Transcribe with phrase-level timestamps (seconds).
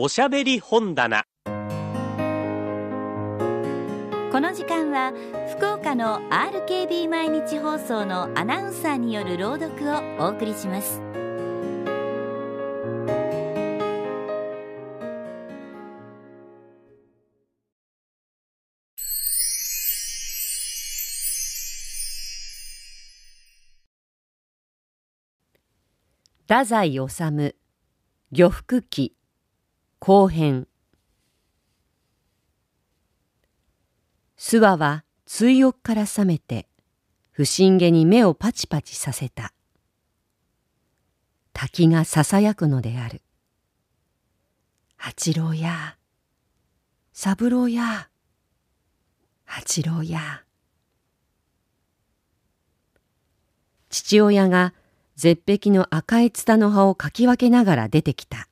[0.00, 1.24] おしゃべり本棚。
[1.44, 1.50] こ
[4.40, 5.12] の時間は
[5.56, 11.02] 福岡の RKB 毎日放送のアナウンサーによる朗読をお送りします。
[26.42, 27.56] 太宰治
[28.30, 29.17] 漁服記
[30.00, 30.68] 後編。
[34.36, 36.68] 諏訪は追憶から覚めて
[37.32, 39.52] 不審げに目をパチパチさせた。
[41.52, 43.22] 滝がささやくのである。
[44.96, 45.96] 八郎や
[47.12, 48.08] 三郎や
[49.44, 50.44] 八郎や
[53.90, 54.74] 父親が
[55.16, 58.48] 絶壁の赤いツタの葉をかき分けながら出てきた。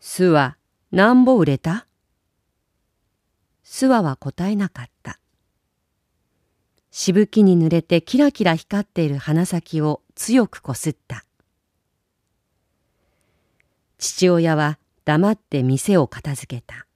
[0.00, 0.56] 巣は
[0.92, 1.86] 何ぼ売れた
[3.64, 5.18] 諏訪は答えなかった。
[6.90, 11.24] しぶきに濡れてキラキラ光っている鼻先を強くこすった。
[13.98, 16.86] 父親は黙って店を片付けた。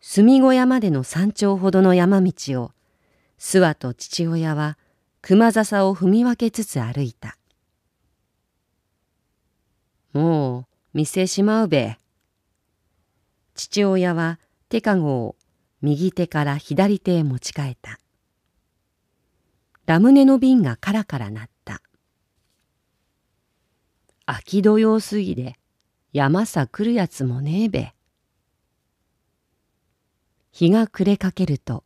[0.00, 2.72] 住小屋までの山頂ほどの山道を
[3.38, 4.78] 諏訪と父親は
[5.22, 7.36] 熊笹を踏み分けつつ歩いた。
[10.14, 11.98] もう店しまうべ。
[13.54, 15.36] 父親は手かごを
[15.82, 17.98] 右手から左手へ持ち替えた。
[19.86, 21.82] ラムネの瓶がカラカラ鳴った。
[24.24, 25.56] 秋土用すぎで
[26.12, 27.92] 山さ来るやつもねえべ。
[30.52, 31.82] 日が暮れかけると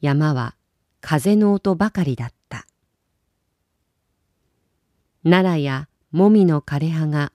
[0.00, 0.56] 山は
[1.02, 2.66] 風の音ばかりだった。
[5.22, 7.32] 奈良やもみの枯葉が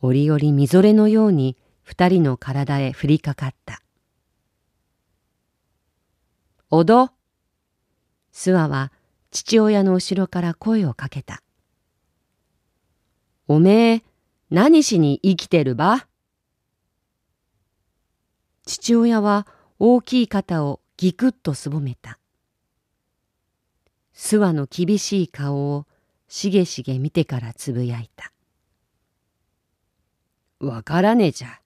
[0.00, 3.82] 折々みぞれのように二人の体へ降りかかった。
[6.70, 7.10] おど
[8.32, 8.92] 諏訪は
[9.30, 11.42] 父親の後ろから声をかけた。
[13.46, 14.04] おめえ、
[14.50, 16.06] 何しに生きてるば？
[18.64, 19.46] 父親は
[19.78, 22.18] 大きい肩をぎくっとすぼめた。
[24.14, 25.86] 諏訪の厳しい顔を
[26.28, 28.32] しげしげ見てからつぶやいた。
[30.60, 31.60] わからねえじゃ。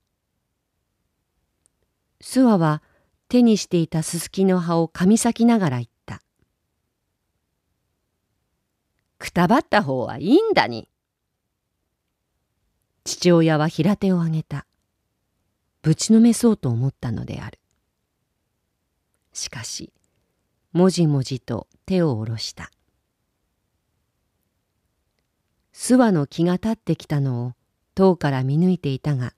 [2.21, 2.83] 諏訪は
[3.29, 6.23] 手にしていたすすきの葉を噛み裂きながら言った。
[9.19, 10.89] くたばった方はいいんだに。
[13.05, 14.67] 父親は平手を上げた。
[15.83, 17.59] ぶちのめそうと思ったのである。
[19.33, 19.93] しかし
[20.73, 22.71] もじもじと手を下ろした
[25.83, 27.53] 諏訪の気が立ってきたのを
[27.97, 29.33] 遠から見抜いていたが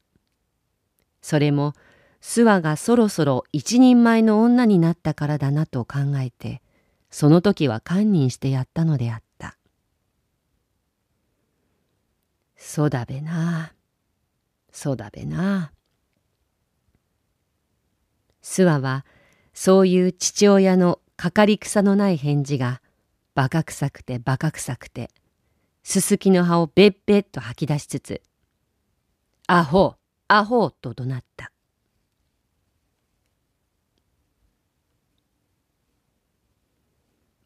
[1.23, 1.73] それも
[2.21, 6.61] 諏訪がそろそろ一人前の女になったからだなと考えて
[7.11, 9.57] その時は堪忍してやったのであった。
[12.59, 13.73] そうだべな。
[14.71, 15.73] そうだべな。
[18.43, 19.07] 諏訪は
[19.55, 22.83] そういう父親のかかり草のない返事が
[23.35, 25.09] バカ臭くてバカ臭くて
[25.85, 28.23] すすきの葉をべっべっと吐き出しつつ
[29.47, 29.97] 「アホ
[30.29, 31.53] アホ」と怒鳴った。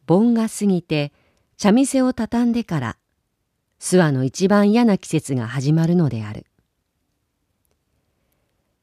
[0.07, 1.13] 盆が過ぎて
[1.59, 2.97] 茶店を畳んでから
[3.81, 6.47] 諏訪の一番嫌な季節が始まるのである。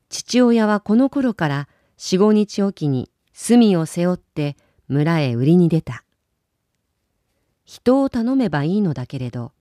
[0.09, 4.57] 父親はこの頃から四五日おきに炭を背負って
[4.87, 6.04] 村へ売りに出た。
[7.65, 9.51] 人を頼めばいいのだけれど、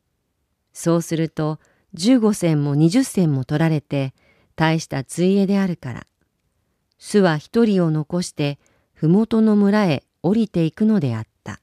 [0.73, 1.59] そうすると
[1.95, 4.15] 15銭も20銭も取られて
[4.57, 6.07] 大したついえであるから、
[6.99, 8.59] 巣は一人を残して
[8.93, 11.61] 麓の村へ降りていくのであった。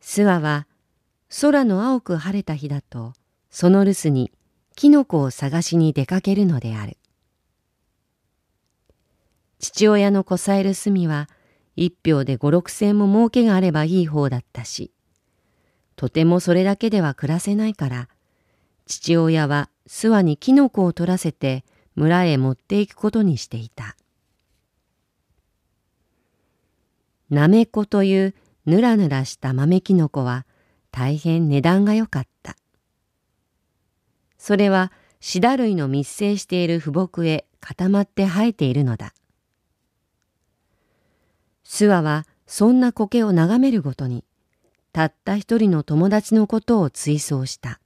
[0.00, 0.66] 諏訪は
[1.40, 3.12] 空の青く晴れた日だと
[3.50, 4.32] その留守に
[4.74, 6.96] キノコを探しに出かけるのである。
[9.58, 11.28] 父親のこさえる炭は
[11.80, 14.90] 一票で五六千も儲けがあればいい方だったし、
[15.94, 18.08] とてもそれだけでは暮らせないから、
[18.86, 21.64] 父親は諏訪にキノコを取らせて
[21.94, 23.96] 村へ持っていくことにしていた。
[27.30, 28.34] なめこという
[28.66, 30.46] ぬらぬらした豆きのこは
[30.90, 32.56] 大変値段が良かった。
[34.36, 34.90] それは
[35.20, 39.12] シダ類の密生している腐木へ固まって生えているのだ。
[41.68, 44.24] 諏訪はそんな苔を眺めるごとに
[44.92, 47.78] たった一人の友達のことを追想した。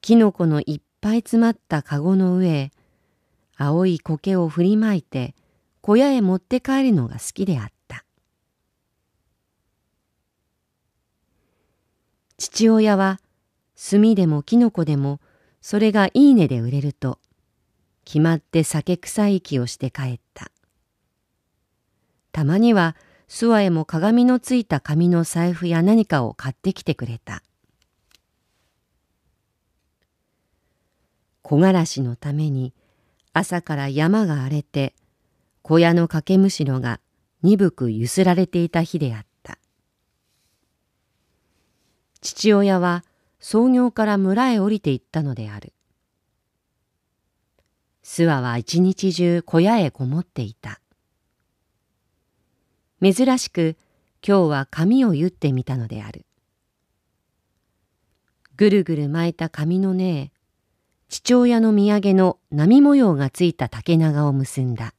[0.00, 2.70] キノコのいっぱい詰まったかごの上へ
[3.56, 5.34] 青い苔を振りまいて
[5.80, 8.04] 小屋へ持って帰るのが好きであった。
[12.36, 13.20] 父親は
[13.90, 15.20] 炭でもキノコでも
[15.60, 17.18] それがいいねで売れると
[18.04, 20.27] 決まって酒臭い息をして帰った。
[22.38, 22.94] たまには
[23.28, 27.42] 諏訪へも鏡のついた紙の財布や何かを買ってきてくれた。
[31.42, 32.72] 木枯らしのために
[33.32, 34.94] 朝から山が荒れて
[35.62, 37.00] 小屋の掛けむしろが
[37.42, 39.58] 鈍くゆすられていた日であった。
[42.20, 43.04] 父親は
[43.40, 45.72] 創業から村へ降りて行ったのである。
[48.04, 50.80] 諏訪は一日中小屋へこもっていた。
[53.00, 53.76] 珍しく
[54.26, 56.26] 今日は髪を結ってみたのである。
[58.56, 60.32] ぐるぐる巻いた髪の根へ
[61.08, 64.94] 父親の土産の波模様がついた竹長を結んだ。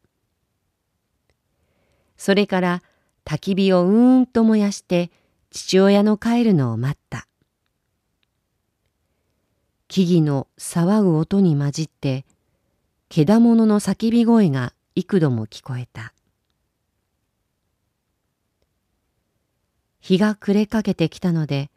[2.16, 2.84] それから
[3.26, 5.12] 焚き火をうーんと燃やして
[5.52, 7.28] 父親の帰るのを待った。
[9.90, 12.26] 木々の騒ぐ音に混じって
[13.10, 16.14] けだものの叫び声が幾度も聞こえた。
[20.10, 21.70] 日が暮れかけてきたので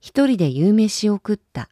[0.00, 1.68] 一人で夕飯を食った。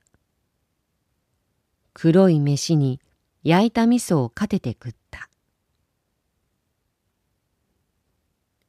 [1.93, 3.01] 黒い飯に
[3.43, 5.29] 焼いた味噌をかてて食った。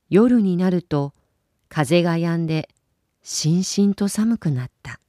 [0.10, 1.14] 夜になると
[1.70, 2.68] 風が止んで
[3.22, 5.00] しんしんと寒くなった。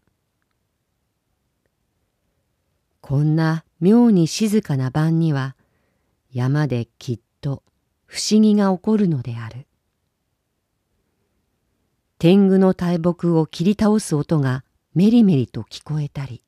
[3.01, 5.57] こんな妙に静かな晩には
[6.31, 7.63] 山できっと
[8.05, 9.66] 不思議が起こるのである。
[12.19, 14.65] 天狗の大木を切り倒す音が
[14.95, 16.43] メリメリと聞こえたり、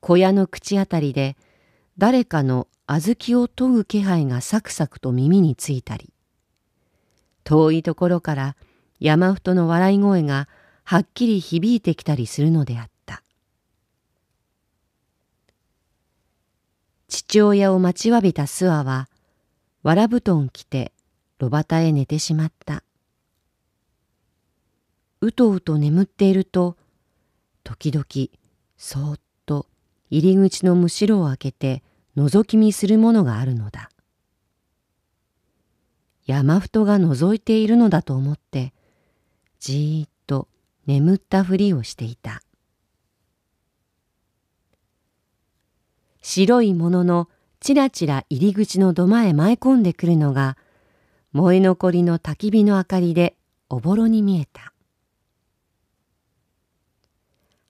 [0.00, 1.36] 小屋の口あたりで
[1.98, 6.12] 誰かの小豆を研ぐ気配がサクサクと耳についたり
[7.44, 8.56] 遠いところから
[8.98, 10.48] 山太の笑い声が
[10.82, 13.22] はっきり響いてきたりするのであった。
[17.06, 19.08] 父親を待ちわびた諏訪は
[19.84, 20.92] わら布団着て
[21.38, 22.82] 炉端へ寝てしまった。
[25.22, 26.76] うとうと眠っていると
[27.64, 28.04] 時々
[28.76, 29.20] そーっ
[30.12, 31.82] 入り口のむしろを開けて
[32.18, 33.88] 覗き見するものがあるのだ。
[36.26, 38.74] 山太が覗いているのだと思って
[39.58, 40.48] じーっと
[40.86, 42.42] 眠ったふりをしていた。
[46.20, 47.28] 白いものの
[47.58, 50.58] ちらちら入り口の土間へ舞い込んでくるのが
[51.32, 53.34] 燃え残りの焚き火の明かりで
[53.70, 54.71] おぼろに見えた。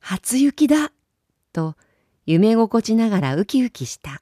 [0.05, 0.91] 初雪だ。
[1.53, 1.77] と
[2.27, 4.21] 夢心地ながらウキウキした。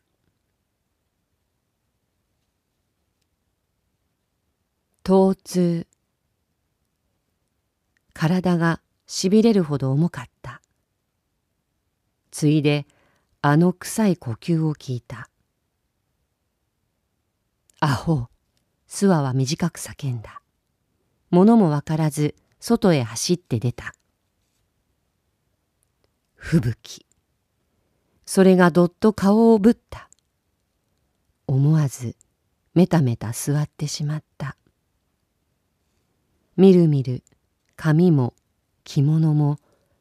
[5.03, 5.87] 疼痛。
[8.12, 10.61] 体がしびれるほど重かった。
[12.31, 12.87] ついで
[13.41, 15.31] あの臭い呼吸を聞いた。
[17.81, 18.27] アホ。
[18.87, 20.43] 諏訪は短く叫んだ。
[21.31, 23.94] 物もわからず外へ走って出た。
[26.41, 27.06] 吹雪
[28.25, 30.09] それがどっと顔をぶった。
[31.47, 32.17] 思わず
[32.75, 34.56] メタメタ座ってしまった。
[36.56, 37.23] みるみる
[37.77, 38.35] 髪も
[38.85, 39.59] 着物も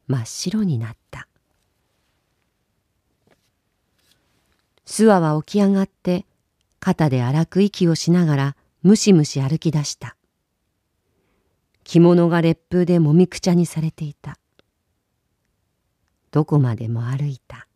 [0.07, 1.27] 真っ白になった。
[4.85, 6.25] 諏訪は起き上がって
[6.79, 10.15] 肩で荒く息をしながらむしむし歩き出した。
[11.83, 14.38] 着物が烈風でもみくちゃにされていた。
[16.31, 17.67] どこまでも歩いた。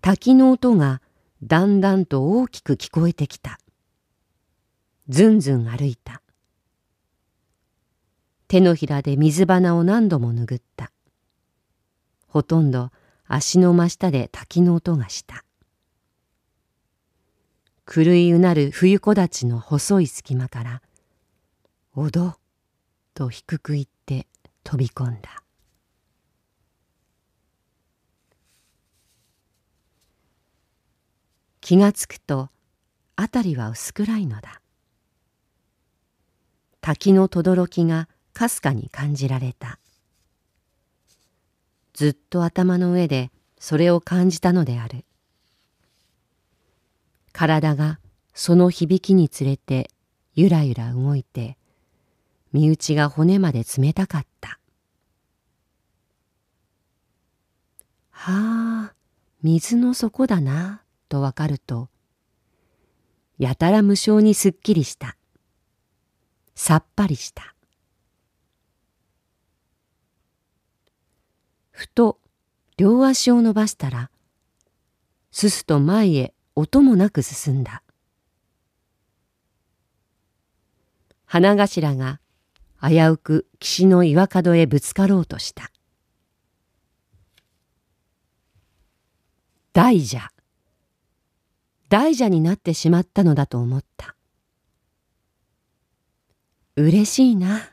[0.00, 1.00] 滝の音が
[1.42, 3.58] だんだんと大きく聞こえてきた。
[5.08, 6.22] ずんずん歩いた。
[8.48, 10.92] 手のひらで水花を何度も拭った。
[12.26, 12.90] ほとんど
[13.26, 15.44] 足の真下で滝の音がした。
[17.86, 20.82] 狂いうなる冬木立の細い隙間から
[21.94, 22.36] 「おど」
[23.14, 24.26] と低く言って
[24.64, 25.42] 飛び込んだ。
[31.60, 32.50] 気がつくと
[33.16, 34.60] 辺りは薄暗いのだ。
[36.80, 39.78] 滝の轟がかすかに感じられた。
[41.94, 45.04] ずっと頭の上でそれを感じたのである。
[47.32, 48.00] 体が
[48.34, 49.88] その響きにつれて
[50.34, 51.56] ゆらゆら動いて
[52.52, 54.31] 身内が骨まで冷たかった。
[58.24, 58.94] はあ
[59.42, 61.88] 水の底だなとわかると
[63.36, 65.16] やたら無性にすっきりした。
[66.54, 67.56] さっぱりした。
[71.72, 72.20] ふと
[72.76, 74.08] 両足を伸ばしたら
[75.32, 77.82] すすと前へ音もなく進んだ。
[81.24, 82.20] 花頭が
[82.80, 85.71] 危うく岸の岩角へぶつかろうとした。
[89.74, 90.20] 大蛇。
[91.88, 94.14] 大蛇になってしまったのだと思った。
[96.76, 97.72] 嬉しいな。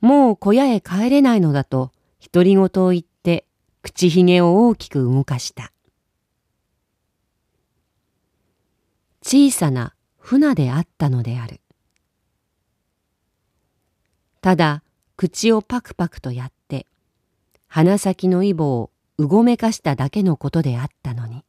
[0.00, 1.90] もう小屋へ帰れないのだと
[2.32, 3.44] 独り言を言って
[3.82, 5.72] 口ひげを大きく動かした。
[9.22, 11.60] 小さな船であったのである。
[14.40, 14.84] ただ
[15.16, 16.86] 口をパクパクとやって
[17.66, 21.44] 鼻先のイボをうごめかしただけのことであったのに。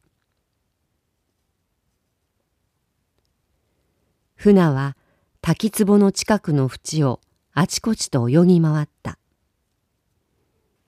[4.34, 4.96] 船は
[5.40, 7.20] 滝壺の近くの淵を
[7.52, 9.18] あちこちと泳ぎ回った。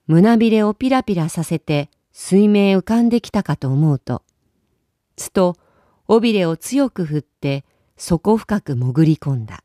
[0.09, 4.23] 胸びれをピラピラさせて水面浮かんできたかと思うと
[5.15, 5.57] つと
[6.09, 7.65] 尾びれを強く振って
[7.97, 9.63] 底深く潜り込んだ。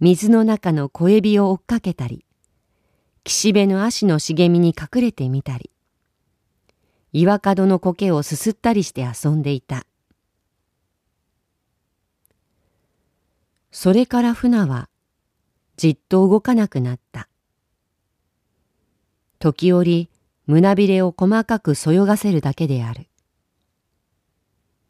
[0.00, 2.24] 水の中の小エビを追っかけたり
[3.24, 5.70] 岸辺の足の茂みに隠れてみたり
[7.12, 9.84] 岩角の苔をすすったりして遊んでいた。
[13.72, 14.88] それから船は
[15.76, 17.28] じっと動かなくなった。
[19.38, 20.08] 時折
[20.46, 23.08] 胸びれを細かくそよがせるだけである。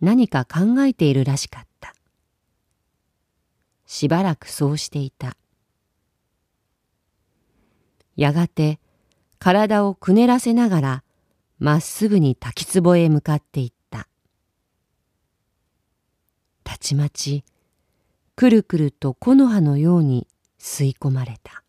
[0.01, 1.95] 何か考えているらしかった。
[3.87, 5.37] しばらくそうしていた。
[8.21, 8.79] やがて
[9.39, 11.05] 体をくねらせながら
[11.59, 14.09] まっすぐに滝壺へ向かっていった。
[16.63, 17.45] たちまち
[18.37, 21.65] くるくると木の葉のように吸い込まれた。